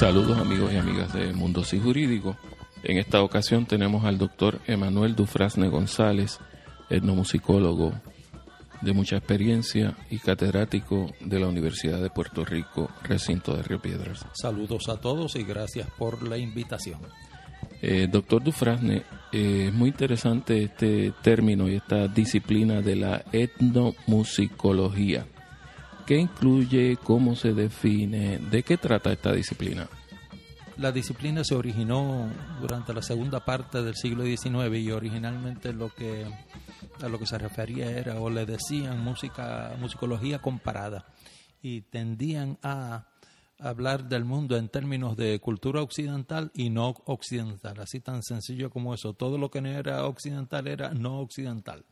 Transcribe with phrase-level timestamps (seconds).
[0.00, 2.34] Saludos amigos y amigas de Mundo y Jurídico.
[2.82, 6.40] En esta ocasión tenemos al doctor Emanuel Dufrasne González,
[6.88, 7.92] etnomusicólogo
[8.80, 14.26] de mucha experiencia y catedrático de la Universidad de Puerto Rico, recinto de Río Piedras.
[14.32, 17.00] Saludos a todos y gracias por la invitación.
[17.82, 25.26] Eh, doctor Dufrasne, eh, es muy interesante este término y esta disciplina de la etnomusicología.
[26.06, 26.98] ¿Qué incluye?
[27.02, 28.38] ¿Cómo se define?
[28.38, 29.88] ¿De qué trata esta disciplina?
[30.76, 32.28] La disciplina se originó
[32.60, 36.24] durante la segunda parte del siglo XIX y originalmente lo que
[37.02, 41.06] a lo que se refería era o le decían música musicología comparada
[41.62, 43.06] y tendían a
[43.58, 48.94] hablar del mundo en términos de cultura occidental y no occidental, así tan sencillo como
[48.94, 49.12] eso.
[49.12, 51.84] Todo lo que no era occidental era no occidental.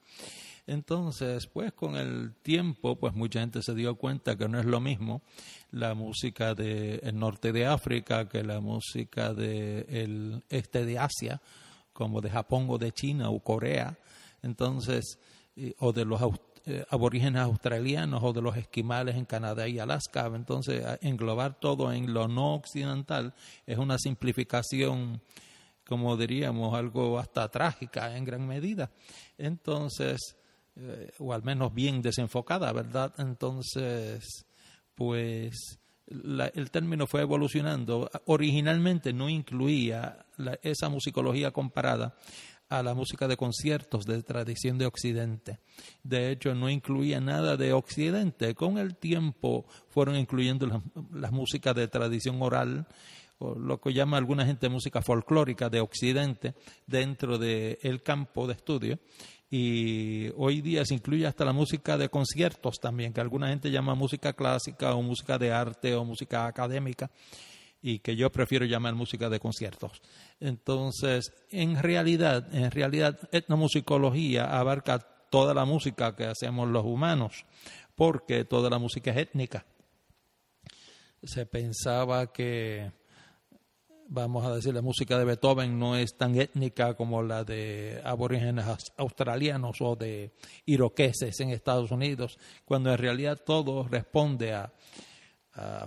[0.66, 4.80] Entonces, pues con el tiempo, pues mucha gente se dio cuenta que no es lo
[4.80, 5.22] mismo
[5.70, 11.40] la música del norte de África que la música del este de Asia,
[11.94, 13.96] como de Japón o de China o Corea.
[14.42, 15.18] Entonces,
[15.78, 16.20] o de los
[16.70, 20.30] eh, aborígenes australianos o de los esquimales en Canadá y Alaska.
[20.34, 23.32] Entonces, englobar todo en lo no occidental
[23.64, 25.22] es una simplificación,
[25.86, 28.90] como diríamos, algo hasta trágica en gran medida.
[29.38, 30.36] Entonces,
[30.76, 33.14] eh, o al menos bien desenfocada, ¿verdad?
[33.16, 34.44] Entonces,
[34.94, 38.10] pues el término fue evolucionando.
[38.26, 40.26] Originalmente no incluía
[40.62, 42.14] esa musicología comparada
[42.68, 45.58] a la música de conciertos de tradición de Occidente.
[46.02, 48.54] De hecho, no incluía nada de Occidente.
[48.54, 52.86] Con el tiempo fueron incluyendo las la músicas de tradición oral,
[53.38, 56.54] o lo que llama alguna gente música folclórica de Occidente,
[56.86, 58.98] dentro del campo de estudio
[59.50, 63.94] y hoy día se incluye hasta la música de conciertos también, que alguna gente llama
[63.94, 67.10] música clásica o música de arte o música académica
[67.80, 70.02] y que yo prefiero llamar música de conciertos.
[70.40, 74.98] Entonces, en realidad, en realidad etnomusicología abarca
[75.30, 77.44] toda la música que hacemos los humanos,
[77.94, 79.64] porque toda la música es étnica.
[81.22, 82.92] Se pensaba que
[84.08, 88.64] vamos a decir, la música de Beethoven no es tan étnica como la de aborígenes
[88.96, 90.32] australianos o de
[90.64, 94.72] iroqueses en Estados Unidos, cuando en realidad todo responde a,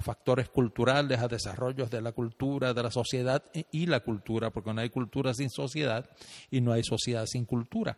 [0.01, 4.81] factores culturales, a desarrollos de la cultura, de la sociedad y la cultura, porque no
[4.81, 6.09] hay cultura sin sociedad
[6.49, 7.97] y no hay sociedad sin cultura.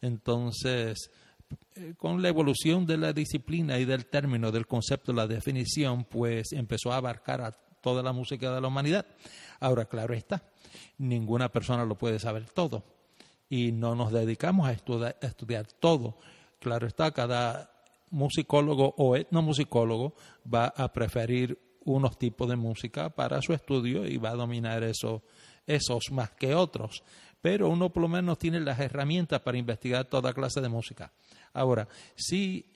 [0.00, 1.10] Entonces,
[1.76, 6.52] eh, con la evolución de la disciplina y del término, del concepto, la definición, pues
[6.52, 9.06] empezó a abarcar a toda la música de la humanidad.
[9.60, 10.42] Ahora, claro está,
[10.98, 12.84] ninguna persona lo puede saber todo
[13.48, 16.18] y no nos dedicamos a estudiar, todo.
[16.60, 17.70] Claro está, cada
[18.10, 20.14] musicólogo o etnomusicólogo
[20.52, 25.22] va a preferir unos tipos de música para su estudio y va a dominar eso,
[25.66, 27.02] esos más que otros.
[27.40, 31.12] Pero uno por lo menos tiene las herramientas para investigar toda clase de música.
[31.52, 32.66] Ahora, si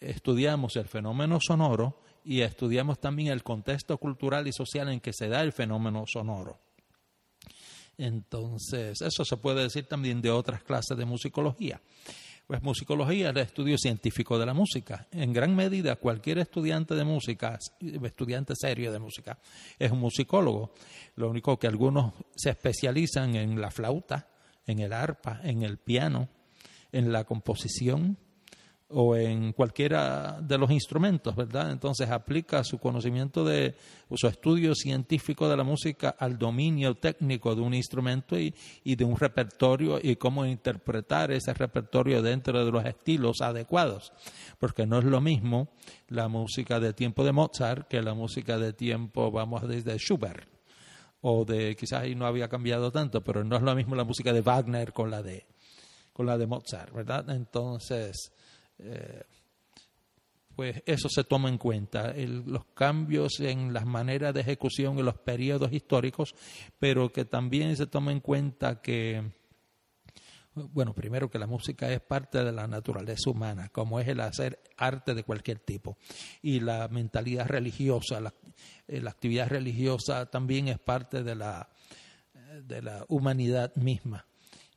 [0.00, 5.28] estudiamos el fenómeno sonoro, y estudiamos también el contexto cultural y social en que se
[5.28, 6.58] da el fenómeno sonoro.
[7.98, 11.80] Entonces, eso se puede decir también de otras clases de musicología.
[12.52, 15.06] Pues musicología es el estudio científico de la música.
[15.10, 19.38] En gran medida, cualquier estudiante de música, estudiante serio de música,
[19.78, 20.74] es un musicólogo.
[21.16, 24.28] Lo único que algunos se especializan en la flauta,
[24.66, 26.28] en el arpa, en el piano,
[26.92, 28.18] en la composición,
[28.92, 31.70] o en cualquiera de los instrumentos, ¿verdad?
[31.70, 33.74] Entonces aplica su conocimiento de
[34.14, 38.54] su estudio científico de la música al dominio técnico de un instrumento y,
[38.84, 44.12] y, de un repertorio y cómo interpretar ese repertorio dentro de los estilos adecuados,
[44.58, 45.68] porque no es lo mismo
[46.08, 50.48] la música de tiempo de Mozart que la música de tiempo, vamos, desde Schubert
[51.22, 54.32] o de quizás ahí no había cambiado tanto, pero no es lo mismo la música
[54.32, 55.46] de Wagner con la de
[56.12, 57.30] con la de Mozart, ¿verdad?
[57.30, 58.32] Entonces,
[58.84, 59.22] eh,
[60.54, 65.18] pues eso se toma en cuenta, los cambios en las maneras de ejecución en los
[65.18, 66.34] periodos históricos,
[66.78, 69.32] pero que también se toma en cuenta que,
[70.54, 74.62] bueno, primero que la música es parte de la naturaleza humana, como es el hacer
[74.76, 75.96] arte de cualquier tipo,
[76.42, 78.34] y la mentalidad religiosa, la,
[78.86, 81.70] eh, la actividad religiosa también es parte de la,
[82.62, 84.26] de la humanidad misma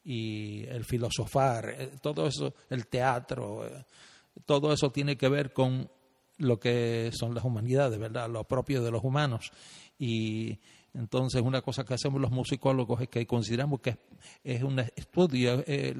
[0.05, 3.85] y el filosofar, eh, todo eso, el teatro, eh,
[4.45, 5.89] todo eso tiene que ver con
[6.37, 8.29] lo que son las humanidades, ¿verdad?
[8.29, 9.51] Lo propio de los humanos.
[9.97, 10.59] Y
[10.93, 13.97] entonces una cosa que hacemos los musicólogos es que consideramos que
[14.43, 15.95] es, un estudio, eh,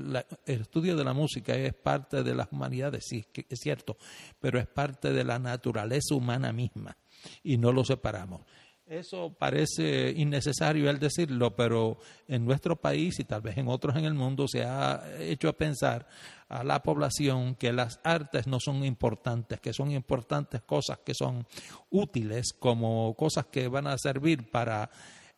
[0.46, 3.98] el estudio de la música es parte de las humanidades, sí, es cierto,
[4.40, 6.96] pero es parte de la naturaleza humana misma
[7.44, 8.42] y no lo separamos.
[8.88, 11.98] Eso parece innecesario el decirlo, pero
[12.28, 16.08] en nuestro país y tal vez en otros en el mundo se ha hecho pensar
[16.50, 21.48] a la población que las artes no son importantes, que son importantes cosas que son
[21.90, 24.92] útiles como cosas que van a servir para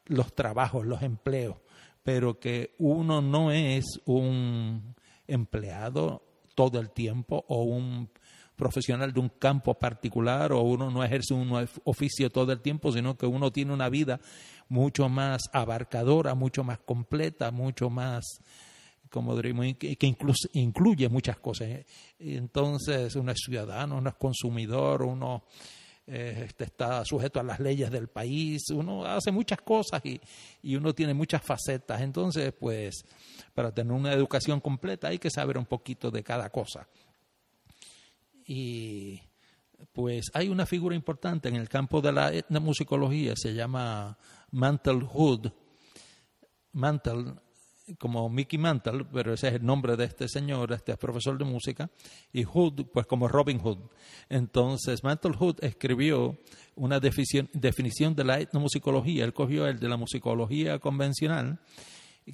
[0.08, 1.56] los trabajos, los empleos,
[2.04, 4.94] pero que uno no es un
[5.26, 6.22] empleado
[6.54, 8.10] todo el tiempo o un
[8.58, 13.16] profesional de un campo particular o uno no ejerce un oficio todo el tiempo, sino
[13.16, 14.20] que uno tiene una vida
[14.68, 18.42] mucho más abarcadora, mucho más completa, mucho más,
[19.10, 20.16] como diríamos, que
[20.54, 21.86] incluye muchas cosas.
[22.20, 25.44] Entonces uno es ciudadano, uno es consumidor, uno
[26.08, 30.20] eh, este, está sujeto a las leyes del país, uno hace muchas cosas y,
[30.64, 32.02] y uno tiene muchas facetas.
[32.02, 33.06] Entonces, pues,
[33.54, 36.88] para tener una educación completa hay que saber un poquito de cada cosa
[38.48, 39.22] y
[39.92, 44.18] pues hay una figura importante en el campo de la etnomusicología, se llama
[44.52, 45.52] Mantle Hood.
[46.72, 47.34] Mantle,
[48.00, 51.90] como Mickey Mantle, pero ese es el nombre de este señor, este profesor de música,
[52.32, 53.80] y Hood, pues como Robin Hood.
[54.30, 56.38] Entonces, Mantle Hood escribió
[56.76, 61.60] una definición de la etnomusicología, él cogió el de la musicología convencional,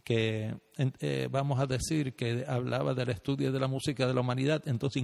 [0.01, 4.63] que eh, vamos a decir que hablaba del estudio de la música de la humanidad,
[4.67, 5.03] entonces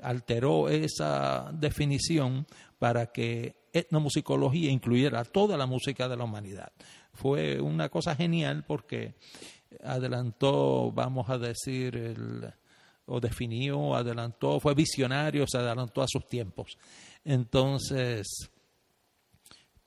[0.00, 2.46] alteró esa definición
[2.78, 6.72] para que etnomusicología incluyera toda la música de la humanidad.
[7.14, 9.14] Fue una cosa genial porque
[9.82, 12.52] adelantó, vamos a decir, el,
[13.06, 16.76] o definió, adelantó, fue visionario, se adelantó a sus tiempos.
[17.24, 18.50] Entonces,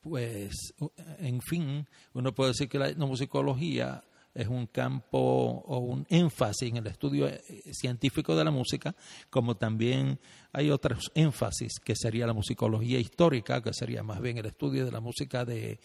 [0.01, 0.74] pues,
[1.19, 4.03] en fin, uno puede decir que la etnomusicología
[4.33, 7.41] es un campo o un énfasis en el estudio eh,
[7.71, 8.95] científico de la música,
[9.30, 10.19] como también
[10.51, 14.91] hay otros énfasis que sería la musicología histórica, que sería más bien el estudio de
[14.91, 15.80] la música de,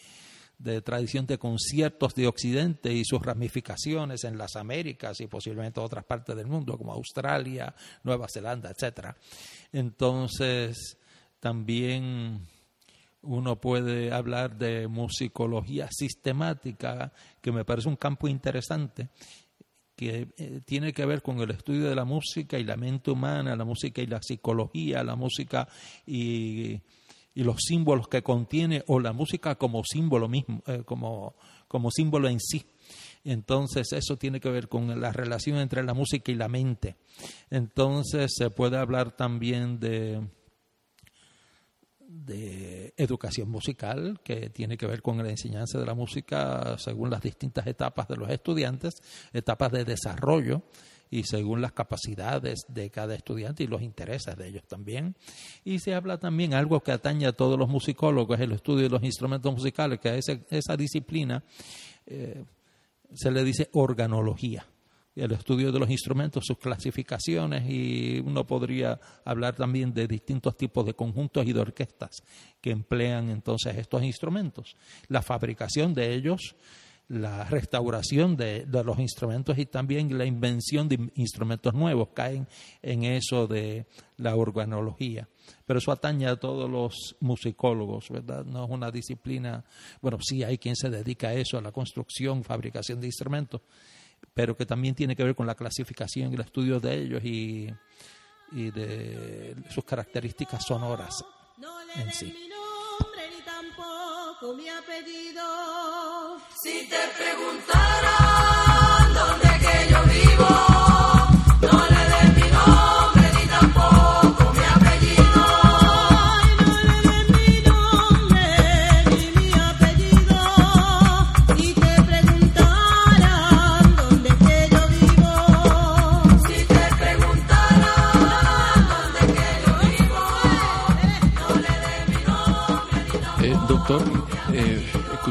[0.58, 6.04] de tradición de conciertos de Occidente y sus ramificaciones en las Américas y posiblemente otras
[6.04, 9.16] partes del mundo, como Australia, Nueva Zelanda, etcétera.
[9.72, 10.98] Entonces,
[11.40, 12.46] también
[13.22, 19.08] uno puede hablar de musicología sistemática, que me parece un campo interesante,
[19.96, 23.56] que eh, tiene que ver con el estudio de la música y la mente humana,
[23.56, 25.68] la música y la psicología, la música
[26.06, 26.80] y,
[27.34, 31.36] los símbolos que contiene, o la música como símbolo mismo, eh, como,
[31.68, 32.66] como símbolo en sí.
[33.22, 36.96] Entonces eso tiene que ver con la relación entre la música y la mente.
[37.48, 40.20] Entonces se puede hablar también de
[42.08, 47.22] de educación musical que tiene que ver con la enseñanza de la música según las
[47.22, 48.94] distintas etapas de los estudiantes,
[49.32, 50.62] etapas de desarrollo
[51.10, 55.16] y según las capacidades de cada estudiante y los intereses de ellos también.
[55.64, 59.02] Y se habla también algo que atañe a todos los musicólogos, el estudio de los
[59.02, 61.42] instrumentos musicales, que a esa disciplina
[62.06, 62.44] eh,
[63.14, 64.66] se le dice organología
[65.18, 70.86] el estudio de los instrumentos, sus clasificaciones y uno podría hablar también de distintos tipos
[70.86, 72.22] de conjuntos y de orquestas
[72.60, 74.76] que emplean entonces estos instrumentos,
[75.08, 76.54] la fabricación de ellos,
[77.08, 82.46] la restauración de, los instrumentos y también la invención de instrumentos nuevos caen
[82.82, 83.86] en eso de
[84.18, 85.26] la organología.
[85.64, 88.44] Pero eso atañe a todos los musicólogos, ¿verdad?
[88.44, 89.64] No es una disciplina,
[90.02, 93.62] bueno, sí hay quien se dedica a eso, a la construcción, fabricación de instrumentos,
[94.34, 97.68] pero que también tiene que ver con la clasificación y el estudio de ellos y,
[98.52, 101.22] de sus características sonoras
[101.96, 102.26] en sí.
[102.26, 106.38] Mi nombre, ni tampoco mi apellido.
[106.62, 110.48] Si te preguntaran dónde que yo vivo,
[111.72, 113.07] no le Eh,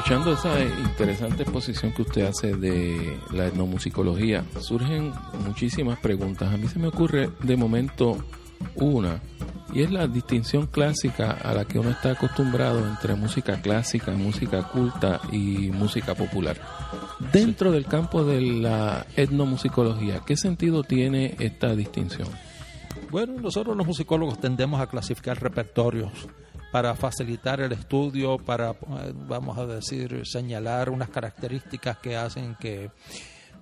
[0.08, 5.12] escuchando esa interesante exposición que usted hace de la etnomusicología, surgen
[5.46, 6.54] muchísimas preguntas.
[6.54, 8.18] A mí se me ocurre de momento
[8.76, 9.22] una,
[9.74, 14.70] y es la distinción clásica a la que uno está acostumbrado entre música clásica, música
[14.70, 16.56] culta y música popular.
[17.34, 22.30] Dentro del campo de la etnomusicología, ¿qué sentido tiene esta distinción?
[23.12, 26.30] Bueno, nosotros los musicólogos tendemos a clasificar repertorios
[26.72, 32.92] para facilitar el estudio, para, eh, vamos a decir, señalar unas características que hacen que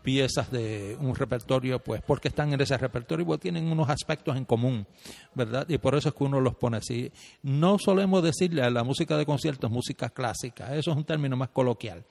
[0.05, 4.45] piezas de un repertorio, pues porque están en ese repertorio, pues tienen unos aspectos en
[4.45, 4.85] común,
[5.33, 5.67] ¿verdad?
[5.67, 7.11] Y por eso es que uno los pone así.
[7.41, 11.49] No solemos decirle a la música de conciertos música clásica, eso es un término más
[11.49, 12.05] coloquial,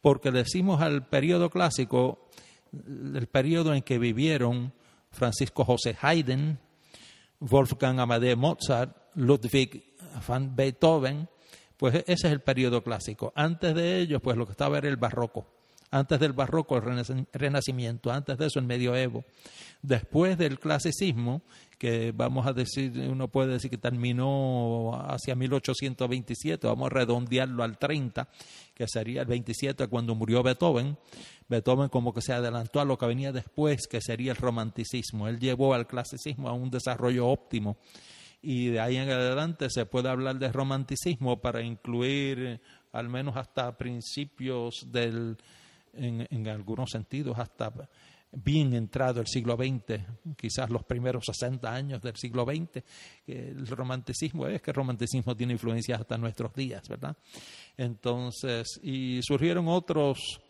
[0.00, 2.28] porque decimos al periodo clásico,
[2.72, 4.72] el periodo en que vivieron
[5.10, 6.58] Francisco José Haydn,
[7.40, 9.91] Wolfgang Amadeus Mozart, Ludwig
[10.26, 11.28] van Beethoven,
[11.76, 13.32] pues ese es el periodo clásico.
[13.34, 15.46] Antes de ellos, pues lo que estaba era el barroco.
[15.90, 18.10] Antes del barroco, el renacimiento.
[18.10, 19.24] Antes de eso, el medioevo.
[19.82, 21.42] Después del clasicismo,
[21.76, 27.76] que vamos a decir, uno puede decir que terminó hacia 1827, vamos a redondearlo al
[27.76, 28.26] 30,
[28.74, 30.96] que sería el 27 cuando murió Beethoven.
[31.48, 35.28] Beethoven como que se adelantó a lo que venía después, que sería el romanticismo.
[35.28, 37.76] Él llevó al clasicismo a un desarrollo óptimo
[38.42, 42.60] y de ahí en adelante se puede hablar de romanticismo para incluir eh,
[42.92, 45.38] al menos hasta principios del,
[45.92, 47.72] en, en algunos sentidos, hasta
[48.32, 50.00] bien entrado el siglo XX,
[50.36, 52.82] quizás los primeros 60 años del siglo XX,
[53.26, 57.16] el romanticismo es que el romanticismo tiene influencias hasta nuestros días, ¿verdad?
[57.76, 60.40] Entonces, y surgieron otros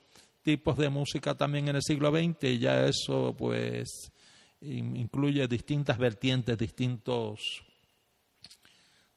[0.42, 4.12] tipos de música también en el siglo XX y ya eso pues
[4.60, 7.64] incluye distintas vertientes, distintos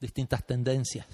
[0.05, 1.07] distintas tendencias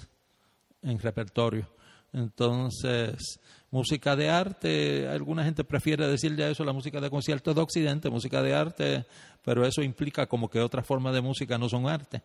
[0.81, 1.67] en repertorio.
[2.13, 7.61] Entonces, música de arte, alguna gente prefiere decirle a eso la música de concierto de
[7.61, 9.05] Occidente, música de arte,
[9.43, 12.21] pero eso implica como que otras formas de música no son arte.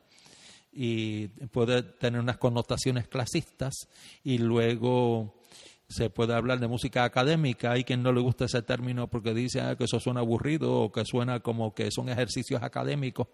[0.72, 3.88] Y puede tener unas connotaciones clasistas
[4.24, 5.40] y luego
[5.88, 7.70] se puede hablar de música académica.
[7.70, 10.92] Hay quien no le gusta ese término porque dice ah, que eso suena aburrido o
[10.92, 13.28] que suena como que son ejercicios académicos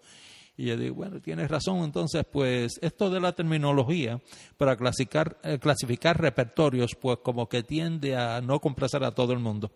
[0.55, 4.21] y yo digo, bueno, tienes razón, entonces pues esto de la terminología
[4.57, 9.39] para clasificar, eh, clasificar repertorios pues como que tiende a no complacer a todo el
[9.39, 9.71] mundo.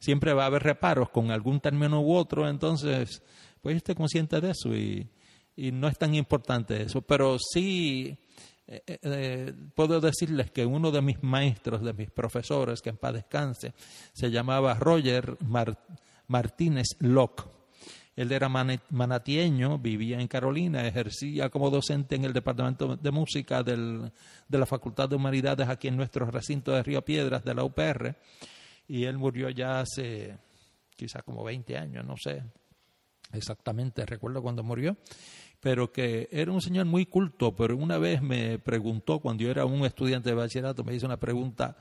[0.00, 3.22] Siempre va a haber reparos con algún término u otro, entonces
[3.60, 5.08] pues yo estoy consciente de eso y,
[5.54, 8.18] y no es tan importante eso, pero sí
[8.66, 13.14] eh, eh, puedo decirles que uno de mis maestros, de mis profesores, que en paz
[13.14, 13.74] descanse,
[14.12, 15.36] se llamaba Roger
[16.26, 17.59] Martínez Locke
[18.20, 24.10] él era manatieño, vivía en Carolina, ejercía como docente en el Departamento de Música de
[24.50, 28.14] la Facultad de Humanidades aquí en nuestro recinto de Río Piedras de la UPR.
[28.88, 30.36] Y él murió ya hace
[30.96, 32.42] quizás como 20 años, no sé
[33.32, 34.98] exactamente, recuerdo cuando murió,
[35.58, 39.64] pero que era un señor muy culto, pero una vez me preguntó, cuando yo era
[39.64, 41.78] un estudiante de bachillerato, me hizo una pregunta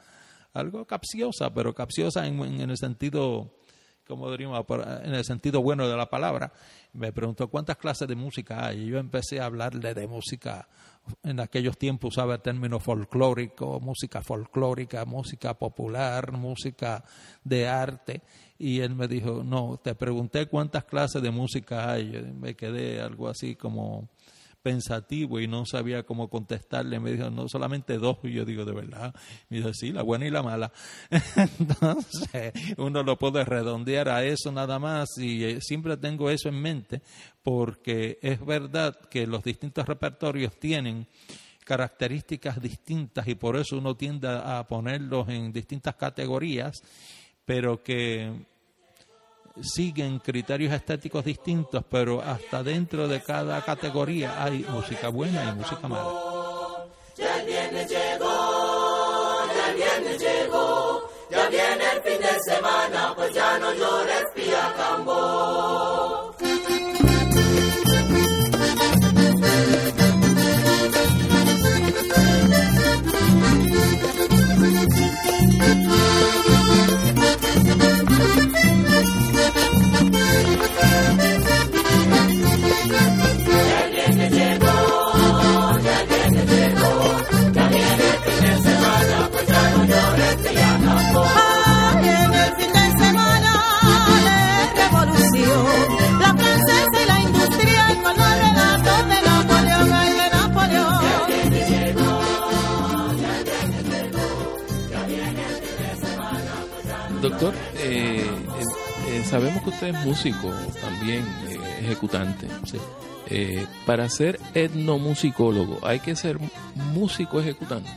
[0.54, 3.59] algo capciosa, pero capciosa en el sentido
[4.10, 4.66] como diríamos,
[5.04, 6.52] en el sentido bueno de la palabra,
[6.94, 8.82] me preguntó cuántas clases de música hay.
[8.82, 10.68] Y yo empecé a hablarle de música.
[11.22, 17.04] En aquellos tiempos usaba el término folclórico, música folclórica, música popular, música
[17.44, 18.24] de arte.
[18.58, 22.12] Y él me dijo, no, te pregunté cuántas clases de música hay.
[22.12, 24.10] Yo me quedé algo así como
[24.62, 27.00] pensativo y no sabía cómo contestarle.
[27.00, 28.18] Me dijo, no, solamente dos.
[28.24, 29.14] Y yo digo, de verdad.
[29.50, 30.72] Me dijo, sí, la buena y la mala.
[31.60, 36.62] Entonces, uno lo puede redondear a eso nada más y eh, siempre tengo eso en
[36.62, 37.02] mente
[37.44, 41.08] porque es verdad que los distintos repertorios tienen
[41.64, 46.82] características distintas y por eso uno tiende a ponerlos en distintas categorías,
[47.46, 48.32] pero que
[49.62, 55.88] siguen criterios estéticos distintos, pero hasta dentro de cada categoría hay música buena y música
[55.88, 56.10] mala.
[57.18, 63.74] Ya viene llegó, ya viene llegó, ya viene el fin de semana, pues ya no
[63.74, 66.36] llores, pía cambo.
[107.30, 108.64] Doctor, eh, eh,
[109.08, 111.24] eh, sabemos que usted es músico también,
[111.80, 112.48] ejecutante.
[113.86, 116.40] para ser etnomusicólogo, ¿hay que ser
[116.92, 117.92] músico ejecutante?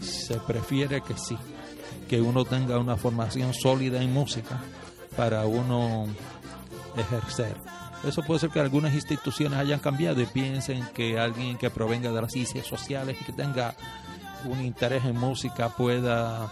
[0.00, 1.38] Se prefiere que sí,
[2.08, 4.60] que uno tenga una formación sólida en música
[5.16, 6.08] para uno
[6.96, 7.56] ejercer.
[8.04, 12.20] Eso puede ser que algunas instituciones hayan cambiado y piensen que alguien que provenga de
[12.20, 13.76] las ciencias sociales y que tenga
[14.44, 16.50] un interés en música pueda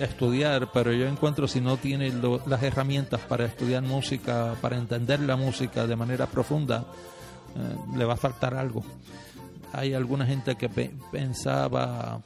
[0.00, 2.12] estudiar, pero yo encuentro si no tiene
[2.46, 6.84] las herramientas para estudiar música, para entender la música de manera profunda,
[7.56, 8.84] eh, le va a faltar algo.
[9.72, 12.22] Hay alguna gente que pensaba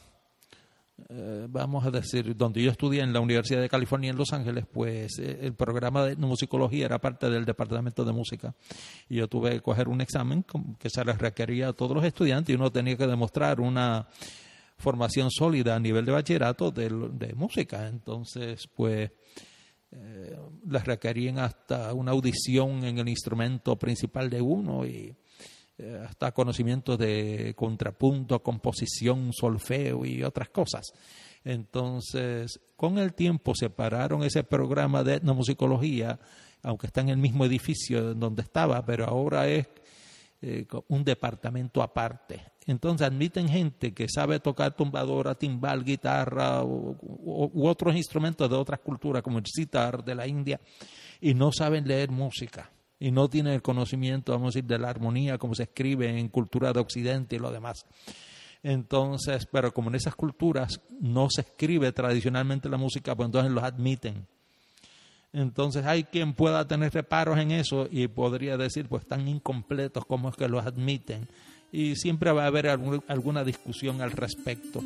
[1.09, 4.65] eh, vamos a decir, donde yo estudié en la Universidad de California en Los Ángeles,
[4.73, 8.55] pues eh, el programa de musicología era parte del departamento de música.
[9.09, 10.45] Y yo tuve que coger un examen
[10.79, 14.07] que se les requería a todos los estudiantes y uno tenía que demostrar una
[14.80, 17.87] formación sólida a nivel de bachillerato de, música.
[17.87, 19.10] Entonces, pues
[19.92, 25.14] eh, les requerían hasta una audición en el instrumento principal de uno y
[25.78, 30.92] eh, hasta conocimientos de contrapunto, composición, solfeo y otras cosas.
[31.44, 36.20] Entonces, con el tiempo separaron ese programa de etnomusicología,
[36.62, 39.66] aunque está en el mismo edificio donde estaba, pero ahora es
[40.42, 42.40] eh, un departamento aparte.
[42.66, 46.97] Entonces admiten gente que sabe tocar tumbadora, timbal, guitarra u,
[47.68, 50.61] otros instrumentos de otras culturas como el sitar de la India
[51.20, 54.88] y no saben leer música y no tiene el conocimiento, vamos a decir, de la
[54.88, 57.85] armonía como se escribe en cultura de Occidente y lo demás.
[58.62, 63.64] Entonces, pero como en esas culturas no se escribe tradicionalmente la música, pues entonces los
[63.64, 64.26] admiten.
[65.32, 70.28] Entonces hay quien pueda tener reparos en eso y podría decir, pues tan incompletos como
[70.28, 71.28] es que los admiten.
[71.72, 74.82] Y siempre va a haber alguna discusión al respecto.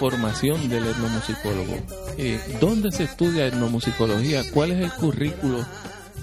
[0.00, 1.76] Formación del etnomusicólogo.
[2.16, 4.40] Eh, ¿Dónde se estudia etnomusicología?
[4.50, 5.58] ¿Cuál es el currículo,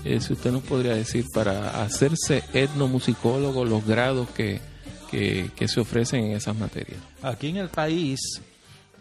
[0.03, 4.59] eh, si usted nos podría decir, para hacerse etnomusicólogo, los grados que,
[5.11, 6.99] que, se ofrecen en esas materias?
[7.21, 8.19] Aquí en el país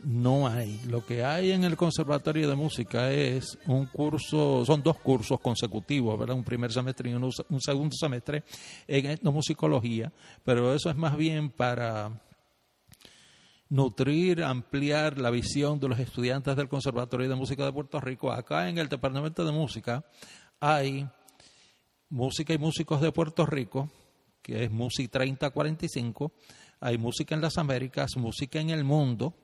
[0.05, 0.79] no hay.
[0.87, 6.19] Lo que hay en el Conservatorio de Música es un curso, son dos cursos consecutivos,
[6.19, 6.37] ¿verdad?
[6.37, 8.45] Un primer semestre y un segundo semestre
[8.87, 10.12] en etnomusicología,
[10.45, 12.26] pero eso es más bien para
[13.69, 18.33] nutrir, ampliar la visión de los estudiantes del Conservatorio de Música de Puerto Rico.
[18.33, 20.05] Acá en el Departamento de Música
[20.61, 21.09] hay
[22.09, 23.91] música y músicos de Puerto Rico,
[24.43, 26.33] que es Music 3045,
[26.81, 29.35] hay música en las Américas, música en el mundo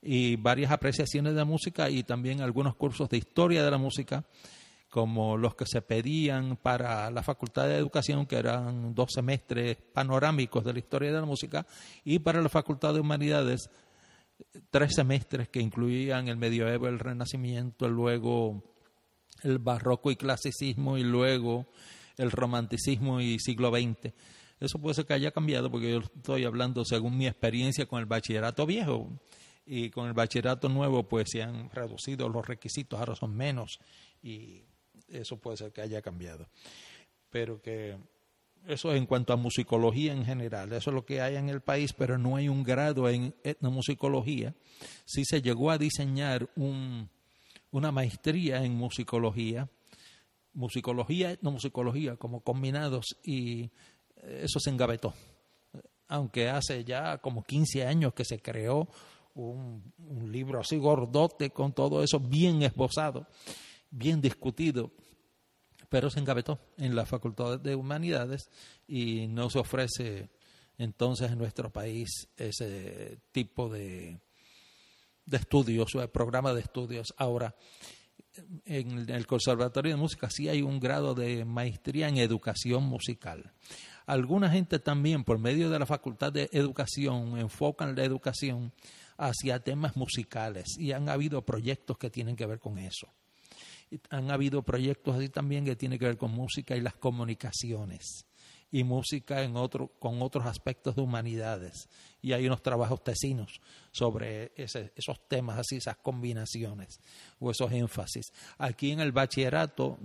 [0.00, 4.24] y varias apreciaciones de música y también algunos cursos de historia de la música
[4.92, 10.62] como los que se pedían para la Facultad de Educación, que eran dos semestres panorámicos
[10.62, 11.66] de la historia de la música,
[12.04, 13.70] y para la Facultad de Humanidades,
[14.70, 18.62] tres semestres que incluían el medioevo, el renacimiento, luego
[19.42, 21.64] el barroco y clasicismo, y luego
[22.18, 24.12] el romanticismo y siglo XX.
[24.60, 28.04] Eso puede ser que haya cambiado porque yo estoy hablando según mi experiencia con el
[28.04, 29.08] bachillerato viejo
[29.64, 33.78] y con el bachillerato nuevo pues se han reducido los requisitos, ahora son menos
[34.22, 34.64] y
[35.12, 36.48] eso puede ser que haya cambiado.
[37.30, 37.96] Pero que
[38.66, 41.92] eso en cuanto a musicología en general, eso es lo que hay en el país,
[41.92, 44.54] pero no hay un grado en etnomusicología.
[45.04, 47.08] Sí se llegó a diseñar un,
[47.70, 49.68] una maestría en musicología,
[50.54, 53.70] musicología, etnomusicología como combinados y
[54.22, 55.14] eso se engavetó.
[56.08, 58.88] Aunque hace ya como 15 años que se creó
[59.34, 63.26] un, un libro así gordote con todo eso bien esbozado,
[63.92, 64.90] bien discutido,
[65.88, 68.50] pero se engavetó en la Facultad de Humanidades
[68.88, 70.30] y no se ofrece
[70.78, 74.18] entonces en nuestro país ese tipo de,
[75.26, 77.14] de estudios o programa de estudios.
[77.18, 77.54] Ahora,
[78.64, 83.52] en el Conservatorio de Música sí hay un grado de maestría en educación musical.
[84.06, 88.72] Alguna gente también, por medio de la Facultad de Educación, enfocan la educación
[89.18, 93.12] hacia temas musicales y han habido proyectos que tienen que ver con eso
[94.10, 98.26] han habido proyectos así también que tienen que ver con música y las comunicaciones
[98.70, 101.88] y música en otro, con otros aspectos de humanidades.
[102.22, 103.60] Y hay unos trabajos tesinos
[103.92, 106.98] sobre esos temas, así, esas combinaciones
[107.38, 108.32] o esos énfasis.
[108.56, 109.98] Aquí en el bachillerato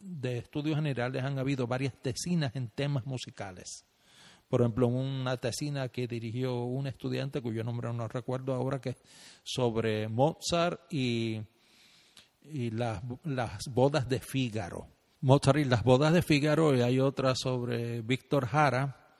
[0.00, 3.84] de estudios generales han habido varias tesinas en temas musicales.
[4.48, 9.02] Por ejemplo, una tesina que dirigió un estudiante cuyo nombre no recuerdo ahora, que es
[9.42, 11.40] sobre Mozart y,
[12.44, 14.88] y las, las bodas de Fígaro
[15.24, 19.16] Mozart las bodas de Figaro y hay otra sobre Víctor Jara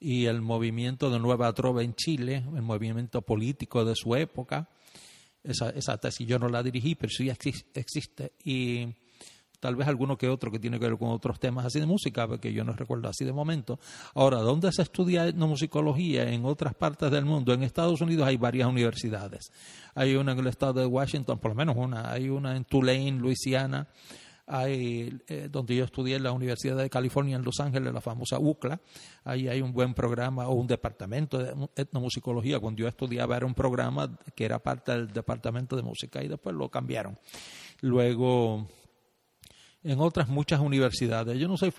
[0.00, 4.68] y el movimiento de Nueva Trova en Chile, el movimiento político de su época.
[5.44, 8.32] Esa, esa tesis yo no la dirigí, pero sí existe.
[8.44, 8.88] Y
[9.64, 12.28] tal vez alguno que otro que tiene que ver con otros temas así de música,
[12.28, 13.78] porque yo no recuerdo así de momento.
[14.14, 16.30] Ahora, ¿dónde se estudia etnomusicología?
[16.30, 17.54] En otras partes del mundo.
[17.54, 19.50] En Estados Unidos hay varias universidades.
[19.94, 22.12] Hay una en el estado de Washington, por lo menos una.
[22.12, 23.88] Hay una en Tulane, Luisiana
[24.46, 28.38] hay, eh, donde yo estudié en la Universidad de California en Los Ángeles, la famosa
[28.38, 28.78] UCLA,
[29.24, 32.60] ahí hay un buen programa o un departamento de etnomusicología.
[32.60, 36.54] Cuando yo estudiaba era un programa que era parte del departamento de música y después
[36.54, 37.18] lo cambiaron.
[37.80, 38.66] Luego
[39.84, 41.38] en otras muchas universidades.
[41.38, 41.72] Yo no soy,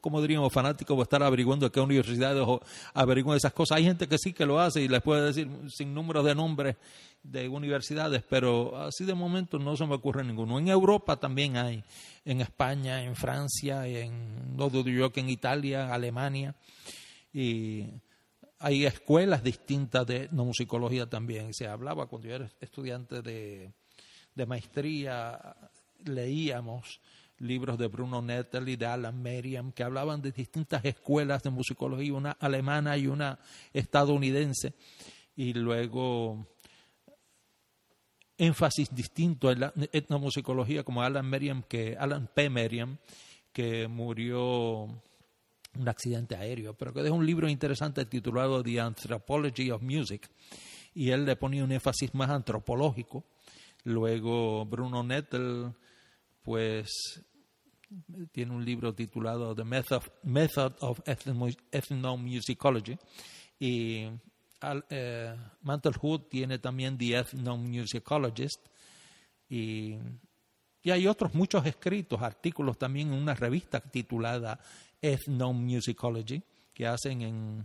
[0.00, 2.60] como diríamos, fanático de estar averiguando qué universidades o
[2.92, 3.78] averiguando esas cosas.
[3.78, 6.76] Hay gente que sí que lo hace y les puede decir sin números de nombres
[7.22, 10.58] de universidades, pero así de momento no se me ocurre ninguno.
[10.58, 11.84] En Europa también hay,
[12.24, 16.56] en España, en Francia, en no dudo yo que en Italia, Alemania,
[17.32, 17.86] y
[18.58, 21.54] hay escuelas distintas de no musicología también.
[21.54, 23.72] Se hablaba cuando yo era estudiante de,
[24.34, 25.56] de maestría,
[26.04, 27.00] leíamos
[27.38, 32.12] libros de Bruno Nettel y de Alan Merriam que hablaban de distintas escuelas de musicología,
[32.12, 33.38] una alemana y una
[33.72, 34.74] estadounidense,
[35.36, 36.46] y luego
[38.36, 42.48] énfasis distinto en la etnomusicología como Alan Merriam, que Alan P.
[42.50, 42.98] Merriam,
[43.52, 49.82] que murió un accidente aéreo, pero que dejó un libro interesante titulado The Anthropology of
[49.82, 50.28] Music,
[50.94, 53.24] y él le ponía un énfasis más antropológico.
[53.84, 55.72] Luego Bruno Nettel,
[56.50, 56.90] pues
[58.32, 62.98] tiene un libro titulado The Method, Method of Ethnomusicology
[63.60, 64.08] y
[64.90, 68.66] eh, Mantelhood tiene también The Ethnomusicologist
[69.48, 69.94] y,
[70.82, 74.58] y hay otros muchos escritos, artículos también en una revista titulada
[75.00, 76.42] Ethnomusicology
[76.74, 77.64] que hacen en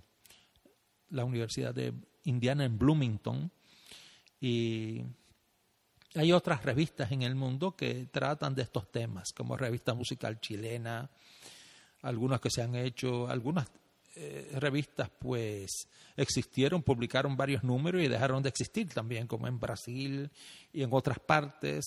[1.10, 1.92] la Universidad de
[2.26, 3.50] Indiana en Bloomington
[4.40, 5.02] y
[6.16, 11.10] hay otras revistas en el mundo que tratan de estos temas, como Revista Musical Chilena,
[12.02, 13.68] algunas que se han hecho, algunas
[14.16, 20.30] eh, revistas pues existieron, publicaron varios números y dejaron de existir también, como en Brasil
[20.72, 21.84] y en otras partes.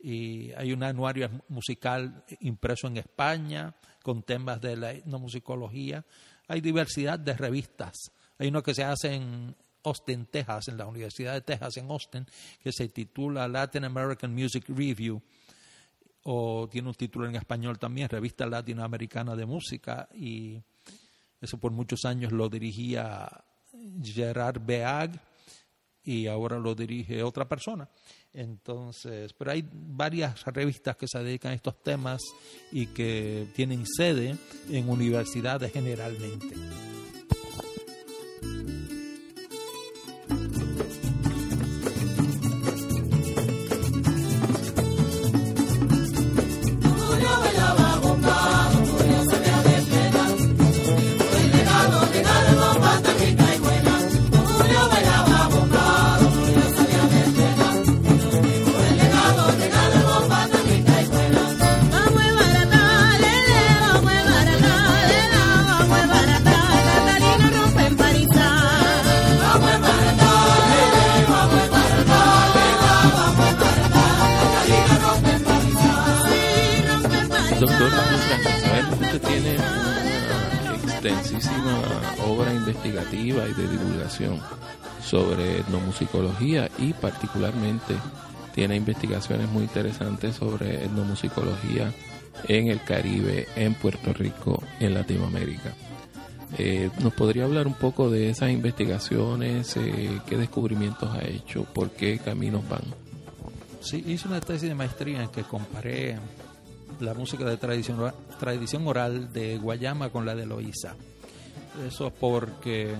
[0.00, 6.04] Y hay un anuario musical impreso en España con temas de la etnomusicología.
[6.48, 7.94] Hay diversidad de revistas.
[8.38, 9.54] Hay uno que se hace en
[9.88, 12.26] Austin, Texas, en la Universidad de Texas en Austin,
[12.62, 15.20] que se titula Latin American Music Review
[16.24, 20.60] o tiene un título en español también, Revista Latinoamericana de Música, y
[21.40, 23.28] eso por muchos años lo dirigía
[24.02, 25.20] Gerard Beag
[26.04, 27.88] y ahora lo dirige otra persona.
[28.32, 32.20] Entonces, pero hay varias revistas que se dedican a estos temas
[32.72, 34.36] y que tienen sede
[34.70, 36.97] en universidades generalmente.
[85.08, 87.94] Sobre etnomusicología y particularmente
[88.54, 91.92] tiene investigaciones muy interesantes sobre etnomusicología
[92.46, 95.74] en el Caribe, en Puerto Rico, en Latinoamérica.
[96.56, 99.76] Eh, ¿Nos podría hablar un poco de esas investigaciones?
[99.76, 101.64] Eh, ¿Qué descubrimientos ha hecho?
[101.64, 102.82] ¿Por qué caminos van?
[103.80, 106.18] Sí, hice una tesis de maestría en que comparé
[107.00, 110.96] la música de tradición, oral de Guayama con la de Loíza.
[111.86, 112.94] Eso porque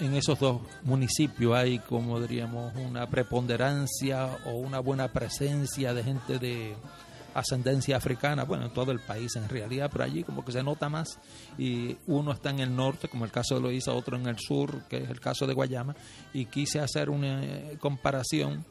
[0.00, 6.38] en esos dos municipios hay, como diríamos, una preponderancia o una buena presencia de gente
[6.38, 6.76] de
[7.34, 10.88] ascendencia africana, bueno, en todo el país en realidad, pero allí como que se nota
[10.88, 11.18] más
[11.56, 14.82] y uno está en el norte, como el caso de Loíza, otro en el sur,
[14.88, 15.94] que es el caso de Guayama,
[16.32, 18.64] y quise hacer una eh, comparación.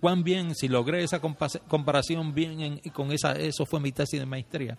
[0.00, 4.26] Cuán bien, si logré esa comparación bien, y con esa, eso fue mi tesis de
[4.26, 4.76] maestría,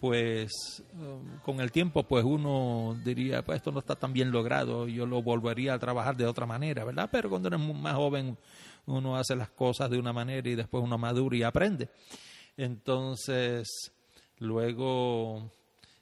[0.00, 4.86] pues um, con el tiempo pues uno diría, pues esto no está tan bien logrado,
[4.86, 7.08] yo lo volvería a trabajar de otra manera, ¿verdad?
[7.10, 8.36] Pero cuando eres más joven
[8.86, 11.88] uno hace las cosas de una manera y después uno madura y aprende.
[12.56, 13.92] Entonces,
[14.38, 15.50] luego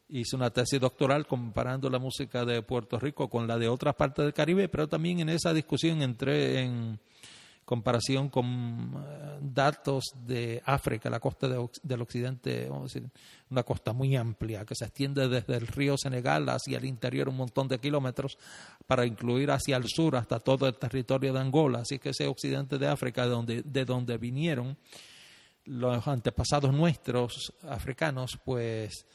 [0.09, 4.25] hice una tesis doctoral comparando la música de Puerto Rico con la de otras partes
[4.25, 7.01] del Caribe, pero también en esa discusión entré en
[7.73, 8.45] comparación con
[8.95, 13.11] eh, datos de África, la costa del occidente, vamos a decir,
[13.49, 17.39] una costa muy amplia que se extiende desde el río Senegal hacia el interior un
[17.39, 18.37] montón de kilómetros
[18.87, 21.79] para incluir hacia el sur hasta todo el territorio de Angola.
[21.79, 24.77] Así que ese occidente de África, de donde, de donde vinieron
[25.65, 29.07] los antepasados nuestros africanos, pues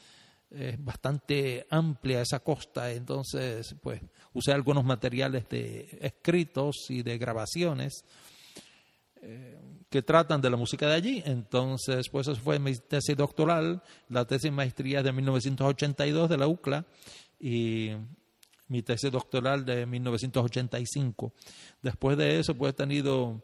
[0.50, 4.00] es bastante amplia esa costa, entonces pues
[4.32, 8.02] usé algunos materiales de escritos y de grabaciones
[9.22, 9.58] eh,
[9.90, 11.22] que tratan de la música de allí.
[11.24, 16.84] Entonces, pues eso fue mi tesis doctoral, la tesis maestría de 1982 de la UCLA
[17.40, 17.92] y
[18.68, 21.32] mi tesis doctoral de 1985.
[21.82, 23.42] Después de eso, pues he tenido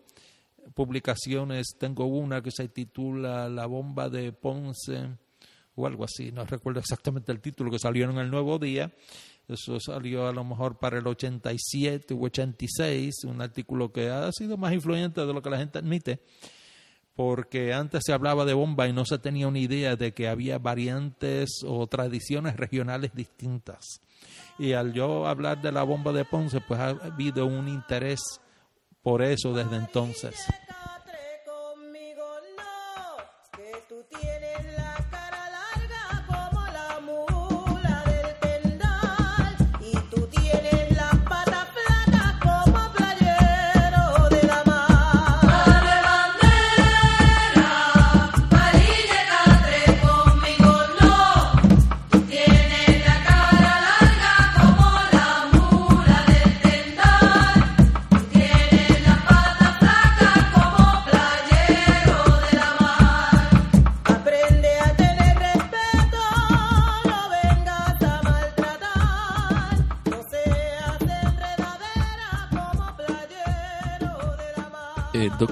[0.75, 5.19] publicaciones, tengo una que se titula La bomba de Ponce
[5.77, 8.93] o algo así, no recuerdo exactamente el título, que salió en el Nuevo Día.
[9.49, 14.57] Eso salió a lo mejor para el 87 u 86, un artículo que ha sido
[14.57, 16.21] más influyente de lo que la gente admite,
[17.15, 20.59] porque antes se hablaba de bomba y no se tenía una idea de que había
[20.59, 24.01] variantes o tradiciones regionales distintas.
[24.59, 28.21] Y al yo hablar de la bomba de Ponce, pues ha habido un interés
[29.03, 30.35] por eso desde entonces.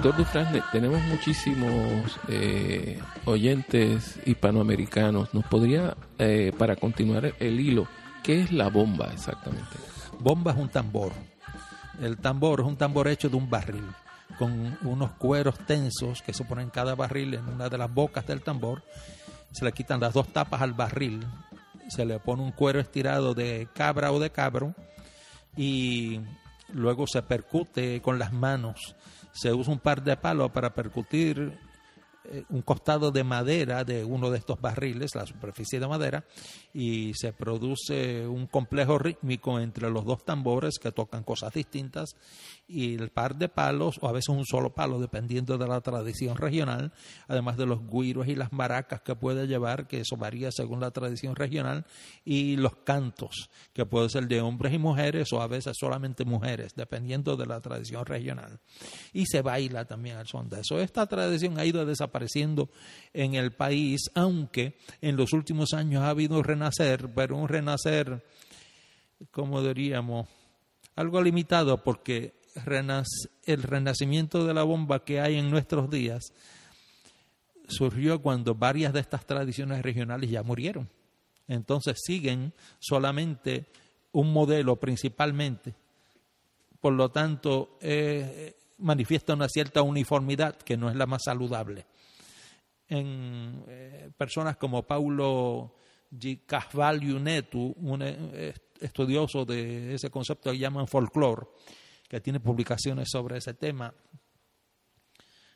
[0.02, 5.32] Doctor Dufran, tenemos muchísimos eh, oyentes hispanoamericanos.
[5.32, 7.86] ¿Nos podría, eh, para continuar el hilo,
[8.24, 9.76] qué es la bomba exactamente?
[10.18, 11.12] Bomba es un tambor.
[12.00, 13.84] El tambor es un tambor hecho de un barril,
[14.40, 18.26] con unos cueros tensos que se ponen en cada barril en una de las bocas
[18.26, 18.82] del tambor.
[19.52, 21.24] Se le quitan las dos tapas al barril,
[21.88, 24.74] se le pone un cuero estirado de cabra o de cabro
[25.56, 26.18] y
[26.72, 28.94] luego se percute con las manos.
[29.32, 31.58] Se usa un par de palos para percutir
[32.24, 36.24] eh, un costado de madera de uno de estos barriles, la superficie de madera,
[36.72, 42.14] y se produce un complejo rítmico entre los dos tambores que tocan cosas distintas
[42.72, 46.36] y el par de palos, o a veces un solo palo, dependiendo de la tradición
[46.36, 46.92] regional,
[47.28, 50.90] además de los guiros y las maracas que puede llevar, que eso varía según la
[50.90, 51.84] tradición regional,
[52.24, 56.74] y los cantos, que puede ser de hombres y mujeres, o a veces solamente mujeres,
[56.74, 58.58] dependiendo de la tradición regional.
[59.12, 60.80] Y se baila también al son de eso.
[60.80, 62.70] Esta tradición ha ido desapareciendo
[63.12, 68.24] en el país, aunque en los últimos años ha habido un renacer, pero un renacer,
[69.30, 70.28] como diríamos,
[70.96, 76.32] algo limitado porque el renacimiento de la bomba que hay en nuestros días
[77.68, 80.88] surgió cuando varias de estas tradiciones regionales ya murieron.
[81.48, 83.66] Entonces siguen solamente
[84.12, 85.74] un modelo principalmente.
[86.80, 91.86] Por lo tanto, eh, manifiesta una cierta uniformidad que no es la más saludable.
[92.88, 95.74] En eh, personas como Paulo
[96.12, 97.20] G.
[97.20, 101.46] Netu, un eh, estudioso de ese concepto que llaman folclore,
[102.12, 103.94] que tiene publicaciones sobre ese tema.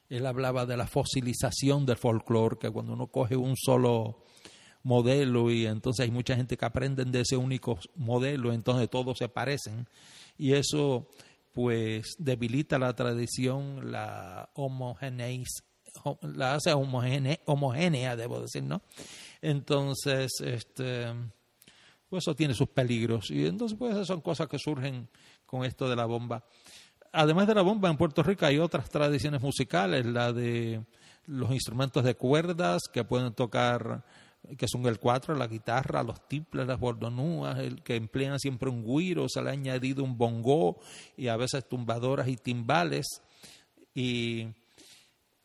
[0.08, 4.22] Él hablaba de la fosilización del folclore, que cuando uno coge un solo
[4.82, 9.28] modelo y entonces hay mucha gente que aprenden de ese único modelo, entonces todos se
[9.28, 9.86] parecen
[10.38, 11.10] y eso
[11.52, 14.48] pues debilita la tradición, la
[16.22, 18.80] la hace homogénea, homogénea, debo decir, ¿no?
[19.42, 21.12] Entonces, este,
[22.08, 23.30] pues eso tiene sus peligros.
[23.30, 25.08] Y entonces, pues esas son cosas que surgen
[25.46, 26.44] con esto de la bomba.
[27.12, 30.84] Además de la bomba, en Puerto Rico hay otras tradiciones musicales, la de
[31.26, 34.04] los instrumentos de cuerdas que pueden tocar,
[34.58, 38.84] que son el cuatro, la guitarra, los tiples, las bordonúas, el que emplean siempre un
[38.84, 40.78] guiro, se le ha añadido un bongo
[41.16, 43.06] y a veces tumbadoras y timbales.
[43.94, 44.48] Y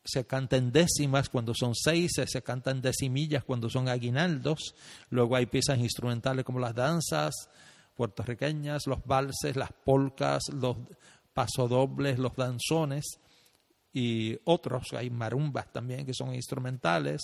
[0.03, 4.75] se cantan décimas cuando son seis, se cantan decimillas cuando son aguinaldos.
[5.09, 7.49] Luego hay piezas instrumentales como las danzas
[7.95, 10.77] puertorriqueñas, los valses, las polcas, los
[11.33, 13.05] pasodobles, los danzones
[13.93, 14.87] y otros.
[14.93, 17.21] Hay marumbas también que son instrumentales.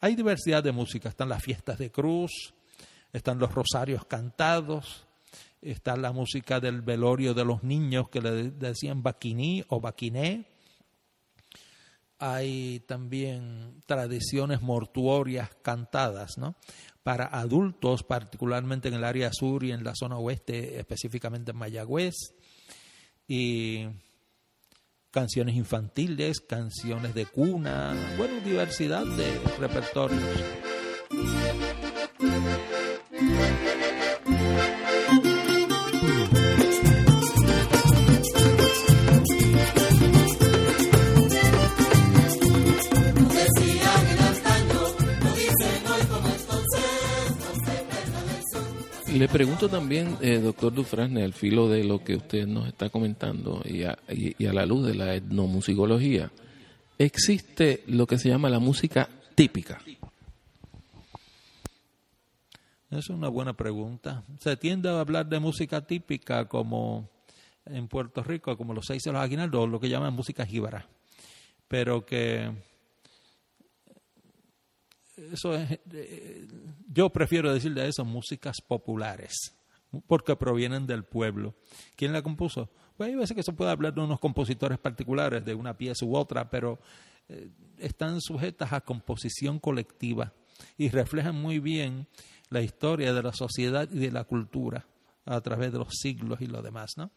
[0.00, 1.08] Hay diversidad de música.
[1.08, 2.54] Están las fiestas de cruz,
[3.12, 5.06] están los rosarios cantados,
[5.60, 10.49] está la música del velorio de los niños que le decían baquiní o baquiné
[12.20, 16.54] hay también tradiciones mortuorias cantadas, ¿no?
[17.02, 22.14] Para adultos, particularmente en el área sur y en la zona oeste, específicamente en Mayagüez,
[23.26, 23.86] y
[25.10, 30.22] canciones infantiles, canciones de cuna, bueno, diversidad de repertorios.
[49.20, 53.60] Le pregunto también, eh, doctor Dufrasne, al filo de lo que usted nos está comentando
[53.66, 56.32] y a, y a la luz de la etnomusicología,
[56.96, 59.78] ¿existe lo que se llama la música típica?
[62.90, 64.24] Es una buena pregunta.
[64.38, 67.10] Se tiende a hablar de música típica como
[67.66, 70.86] en Puerto Rico, como los seis de los aguinaldos, lo que llaman música jíbara,
[71.68, 72.50] pero que
[75.32, 76.46] eso es, eh,
[76.88, 79.54] yo prefiero decirle eso músicas populares,
[80.06, 81.54] porque provienen del pueblo.
[81.96, 82.70] ¿Quién la compuso?
[82.96, 86.16] Pues hay veces que se puede hablar de unos compositores particulares, de una pieza u
[86.16, 86.78] otra, pero
[87.28, 90.32] eh, están sujetas a composición colectiva
[90.76, 92.06] y reflejan muy bien
[92.50, 94.86] la historia de la sociedad y de la cultura
[95.24, 97.10] a través de los siglos y lo demás, ¿no?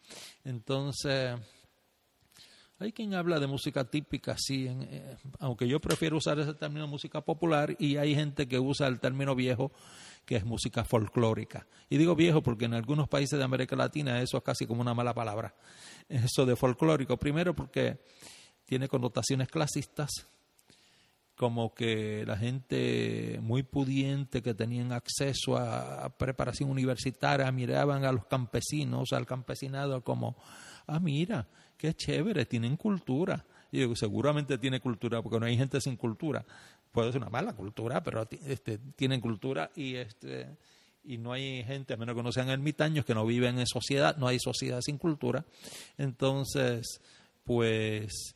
[0.44, 1.38] Entonces,
[2.78, 7.20] hay quien habla de música típica, sí, eh, aunque yo prefiero usar ese término música
[7.20, 9.72] popular y hay gente que usa el término viejo
[10.24, 11.66] que es música folclórica.
[11.88, 14.94] Y digo viejo porque en algunos países de América Latina eso es casi como una
[14.94, 15.54] mala palabra.
[16.08, 17.98] Eso de folclórico, primero porque
[18.66, 20.26] tiene connotaciones clasistas,
[21.36, 28.26] como que la gente muy pudiente que tenían acceso a preparación universitaria miraban a los
[28.26, 30.36] campesinos, al campesinado como,
[30.86, 33.44] ah, mira, qué chévere, tienen cultura.
[33.72, 36.44] Y digo, seguramente tiene cultura, porque no hay gente sin cultura.
[36.92, 40.56] Puede ser una mala cultura, pero este, tienen cultura y este
[41.06, 44.16] y no hay gente, a menos que no sean ermitaños, que no viven en sociedad,
[44.16, 45.44] no hay sociedad sin cultura.
[45.98, 47.00] Entonces,
[47.44, 48.33] pues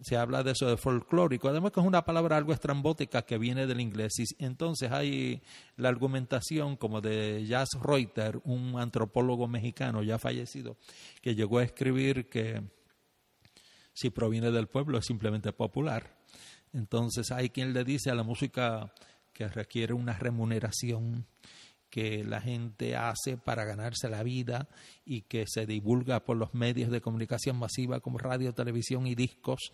[0.00, 3.66] se habla de eso de folclórico, además que es una palabra algo estrambótica que viene
[3.66, 4.12] del inglés.
[4.18, 5.42] Y entonces hay
[5.76, 10.76] la argumentación como de Jas Reuter, un antropólogo mexicano ya fallecido,
[11.20, 12.62] que llegó a escribir que
[13.92, 16.18] si proviene del pueblo es simplemente popular.
[16.72, 18.92] Entonces hay quien le dice a la música
[19.32, 21.26] que requiere una remuneración
[21.90, 24.68] que la gente hace para ganarse la vida
[25.04, 29.72] y que se divulga por los medios de comunicación masiva como radio, televisión y discos,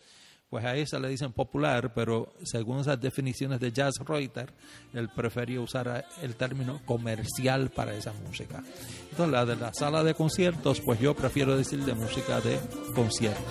[0.49, 4.53] pues a esa le dicen popular, pero según esas definiciones de Jazz Reuter,
[4.93, 8.63] él prefería usar el término comercial para esa música.
[9.11, 12.61] Entonces, la de la sala de conciertos, pues yo prefiero decir de música de
[12.95, 13.43] conciertos.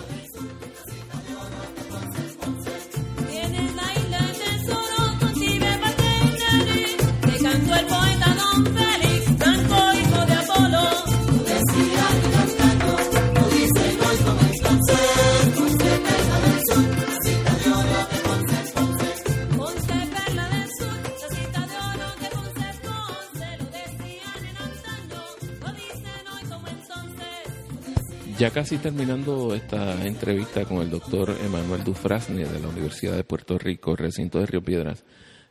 [28.54, 33.96] Casi terminando esta entrevista con el doctor Emanuel Dufrasne de la Universidad de Puerto Rico,
[33.96, 35.02] recinto de Río Piedras.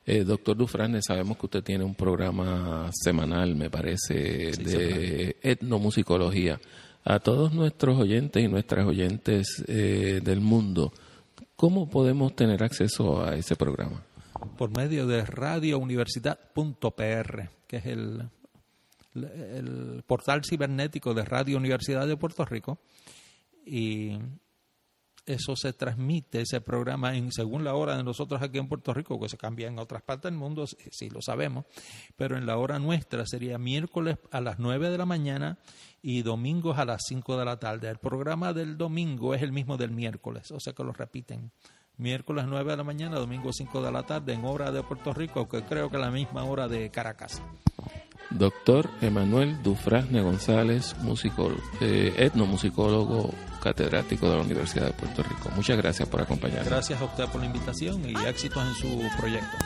[0.06, 6.62] Eh, doctor Dufrasne, sabemos que usted tiene un programa semanal, me parece, de etnomusicología.
[7.04, 10.94] A todos nuestros oyentes y nuestras oyentes eh, del mundo,
[11.58, 14.02] ¿cómo podemos tener acceso a ese programa?
[14.58, 18.30] Por medio de radiouniversidad.pr, que es el
[19.16, 22.80] el portal cibernético de Radio Universidad de Puerto Rico
[23.66, 24.18] y
[25.26, 29.20] eso se transmite, ese programa, en según la hora de nosotros aquí en Puerto Rico,
[29.20, 31.66] que se cambia en otras partes del mundo, sí, lo sabemos,
[32.18, 35.58] pero en la hora nuestra sería miércoles a las 9 de la mañana
[36.02, 37.90] y domingos a las 5 de la tarde.
[37.90, 41.52] El programa del domingo es el mismo del miércoles, o sea que lo repiten.
[41.96, 45.48] Miércoles 9 de la mañana, domingo 5 de la tarde en hora de Puerto Rico,
[45.48, 47.42] que creo que es la misma hora de Caracas.
[48.30, 55.50] Doctor Emanuel Dufrasne González, musicólogo, eh, etnomusicólogo catedrático de la Universidad de Puerto Rico.
[55.56, 56.68] Muchas gracias por acompañarnos.
[56.68, 59.58] Gracias a usted por la invitación y éxitos en su proyecto.